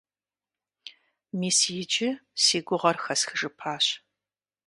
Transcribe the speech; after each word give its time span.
Мис 1.39 1.57
иджы 1.81 2.09
си 2.43 2.57
гугъэр 2.67 2.97
хэсхыжыпащ. 3.03 3.85